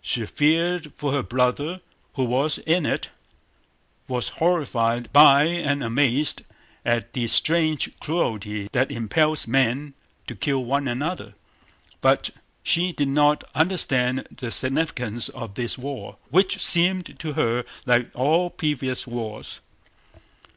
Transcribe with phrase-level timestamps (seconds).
[0.00, 1.80] She feared for her brother
[2.12, 3.10] who was in it,
[4.06, 6.42] was horrified by and amazed
[6.84, 9.94] at the strange cruelty that impels men
[10.28, 11.34] to kill one another,
[12.00, 12.30] but
[12.62, 18.50] she did not understand the significance of this war, which seemed to her like all
[18.50, 19.58] previous wars.